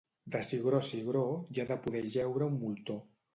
De 0.35 0.39
cigró 0.45 0.77
a 0.83 0.85
cigró, 0.87 1.21
hi 1.57 1.61
ha 1.65 1.67
de 1.73 1.77
poder 1.85 2.03
jeure 2.15 2.49
un 2.55 2.59
moltó. 2.65 2.99